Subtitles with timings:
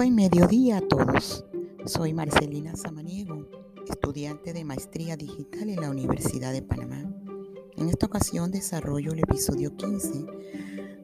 [0.00, 1.44] Buen mediodía a todos.
[1.84, 3.46] Soy Marcelina Samaniego,
[3.86, 7.04] estudiante de Maestría Digital en la Universidad de Panamá.
[7.76, 10.24] En esta ocasión desarrollo el episodio 15,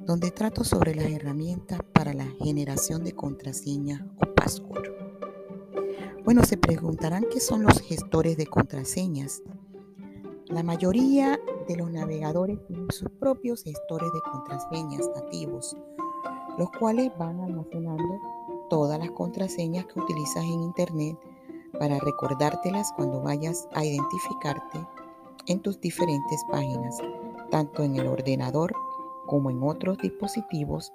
[0.06, 4.88] donde trato sobre las herramientas para la generación de contraseñas o password.
[6.24, 9.42] Bueno, se preguntarán qué son los gestores de contraseñas.
[10.46, 11.38] La mayoría
[11.68, 15.76] de los navegadores tienen sus propios gestores de contraseñas nativos,
[16.56, 18.35] los cuales van almacenando
[18.68, 21.18] todas las contraseñas que utilizas en Internet
[21.78, 24.78] para recordártelas cuando vayas a identificarte
[25.46, 26.98] en tus diferentes páginas,
[27.50, 28.72] tanto en el ordenador
[29.26, 30.92] como en otros dispositivos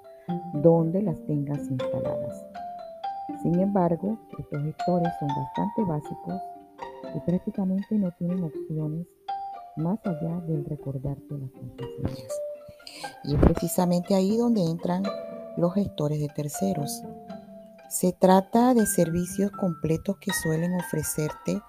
[0.54, 2.44] donde las tengas instaladas.
[3.42, 6.42] Sin embargo, estos gestores son bastante básicos
[7.16, 9.08] y prácticamente no tienen opciones
[9.78, 12.42] más allá del recordarte las contraseñas.
[13.24, 15.04] Y es precisamente ahí donde entran
[15.58, 17.04] los gestores de terceros.
[17.92, 21.62] Se trata de servicios completos que suelen ofrecerte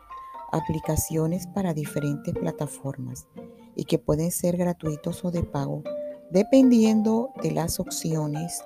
[0.53, 3.27] aplicaciones para diferentes plataformas
[3.75, 5.83] y que pueden ser gratuitos o de pago,
[6.31, 8.63] dependiendo de las opciones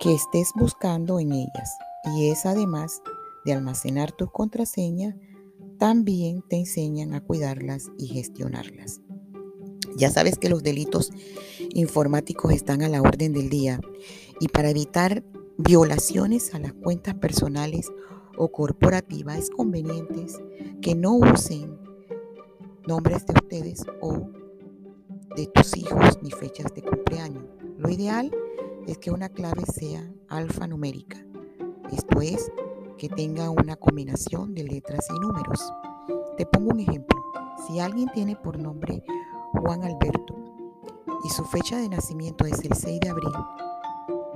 [0.00, 1.78] que estés buscando en ellas.
[2.16, 3.02] Y es además
[3.44, 5.14] de almacenar tus contraseñas,
[5.78, 9.00] también te enseñan a cuidarlas y gestionarlas.
[9.96, 11.12] Ya sabes que los delitos
[11.72, 13.80] informáticos están a la orden del día
[14.40, 15.22] y para evitar
[15.58, 17.90] violaciones a las cuentas personales
[18.36, 20.26] o corporativas, es conveniente
[20.80, 21.78] que no usen
[22.86, 24.28] nombres de ustedes o
[25.36, 27.44] de tus hijos ni fechas de cumpleaños.
[27.78, 28.30] Lo ideal
[28.86, 31.24] es que una clave sea alfanumérica,
[31.90, 32.50] esto es,
[32.98, 35.72] que tenga una combinación de letras y números.
[36.36, 37.20] Te pongo un ejemplo.
[37.66, 39.02] Si alguien tiene por nombre
[39.52, 40.34] Juan Alberto
[41.24, 43.32] y su fecha de nacimiento es el 6 de abril,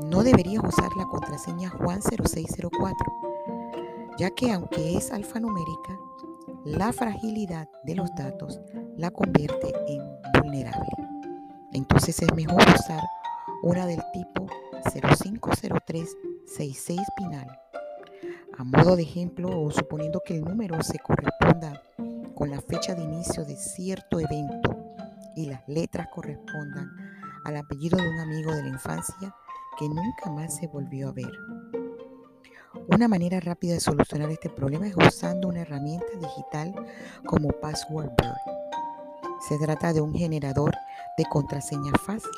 [0.02, 5.98] no deberías usar la contraseña Juan0604, ya que aunque es alfanumérica,
[6.64, 8.60] la fragilidad de los datos
[8.96, 10.02] la convierte en
[10.40, 10.88] vulnerable.
[11.72, 13.02] Entonces es mejor usar
[13.62, 14.46] una del tipo
[14.92, 17.46] 050366 pinal.
[18.58, 21.82] A modo de ejemplo, suponiendo que el número se corresponda
[22.34, 24.76] con la fecha de inicio de cierto evento
[25.34, 26.90] y las letras correspondan
[27.44, 29.34] al apellido de un amigo de la infancia,
[29.78, 31.32] que nunca más se volvió a ver.
[32.88, 36.74] Una manera rápida de solucionar este problema es usando una herramienta digital
[37.24, 38.36] como Passwordbird.
[39.48, 40.74] Se trata de un generador
[41.16, 42.30] de contraseña fácil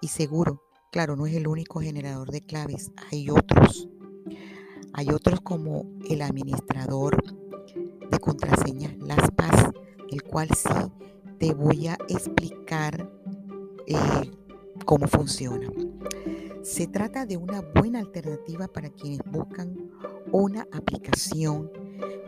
[0.00, 0.62] y seguro.
[0.90, 3.88] Claro, no es el único generador de claves, hay otros.
[4.92, 7.22] Hay otros como el administrador
[8.10, 9.70] de contraseñas LastPass,
[10.10, 10.68] el cual sí
[11.38, 13.10] te voy a explicar
[13.86, 14.30] eh,
[14.84, 15.68] cómo funciona.
[16.64, 19.90] Se trata de una buena alternativa para quienes buscan
[20.32, 21.70] una aplicación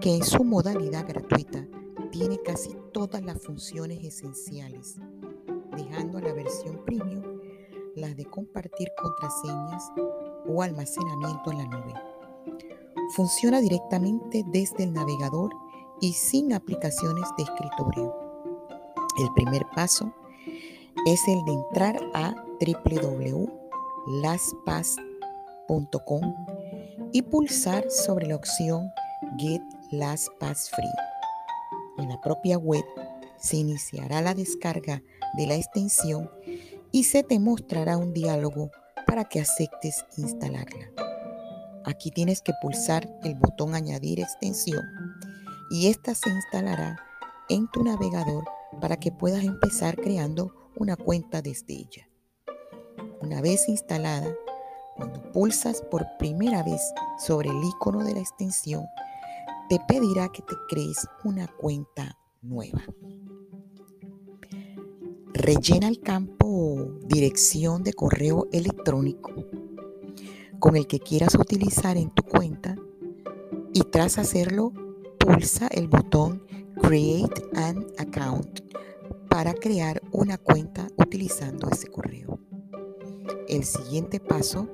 [0.02, 1.66] que en su modalidad gratuita
[2.10, 4.96] tiene casi todas las funciones esenciales,
[5.74, 7.22] dejando a la versión premium
[7.94, 9.90] las de compartir contraseñas
[10.46, 11.94] o almacenamiento en la nube.
[13.14, 15.50] Funciona directamente desde el navegador
[16.02, 18.14] y sin aplicaciones de escritorio.
[19.18, 20.12] El primer paso
[21.06, 23.55] es el de entrar a www
[24.06, 24.96] lastpass.com
[27.12, 28.90] y pulsar sobre la opción
[29.38, 30.86] Get LastPass Free.
[31.98, 32.84] En la propia web
[33.38, 35.02] se iniciará la descarga
[35.36, 36.30] de la extensión
[36.92, 38.70] y se te mostrará un diálogo
[39.06, 40.90] para que aceptes instalarla.
[41.84, 44.82] Aquí tienes que pulsar el botón Añadir extensión
[45.70, 46.96] y esta se instalará
[47.48, 48.44] en tu navegador
[48.80, 52.08] para que puedas empezar creando una cuenta desde ella.
[53.20, 54.34] Una vez instalada,
[54.96, 56.80] cuando pulsas por primera vez
[57.18, 58.84] sobre el icono de la extensión,
[59.68, 62.82] te pedirá que te crees una cuenta nueva.
[65.32, 69.32] Rellena el campo dirección de correo electrónico
[70.58, 72.76] con el que quieras utilizar en tu cuenta
[73.72, 74.72] y tras hacerlo
[75.18, 76.42] pulsa el botón
[76.80, 78.60] Create an Account
[79.28, 82.45] para crear una cuenta utilizando ese correo.
[83.48, 84.68] El siguiente paso,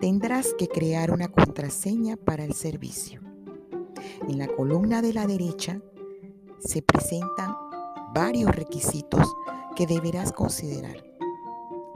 [0.00, 3.20] tendrás que crear una contraseña para el servicio.
[4.28, 5.80] En la columna de la derecha
[6.58, 7.54] se presentan
[8.14, 9.34] varios requisitos
[9.74, 11.04] que deberás considerar.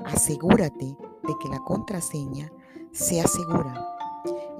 [0.04, 2.52] Asegúrate de que la contraseña
[2.92, 3.86] sea segura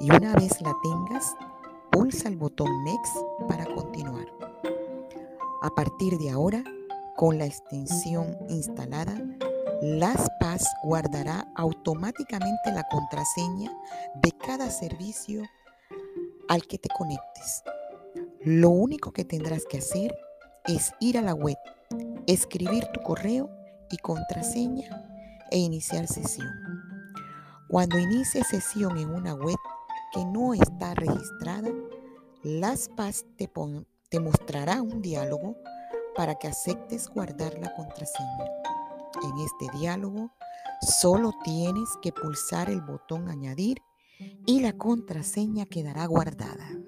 [0.01, 1.37] y una vez la tengas,
[1.91, 3.17] pulsa el botón Next
[3.49, 4.27] para continuar.
[5.61, 6.65] A partir de ahora,
[7.17, 9.15] con la extensión instalada,
[9.83, 13.73] LastPass guardará automáticamente la contraseña
[14.17, 15.43] de cada servicio
[16.49, 17.63] al que te conectes.
[18.43, 20.15] Lo único que tendrás que hacer
[20.67, 21.57] es ir a la web,
[22.27, 23.49] escribir tu correo
[23.91, 25.03] y contraseña
[25.51, 26.53] e iniciar sesión.
[27.69, 29.57] Cuando inicies sesión en una web
[30.13, 31.71] que no está registrada,
[32.43, 33.51] LastPass te,
[34.11, 35.57] te mostrará un diálogo
[36.15, 38.60] para que aceptes guardar la contraseña.
[39.23, 40.33] En este diálogo
[40.81, 43.79] solo tienes que pulsar el botón añadir
[44.47, 46.80] y la contraseña quedará guardada.